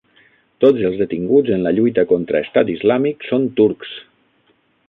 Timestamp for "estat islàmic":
2.47-3.31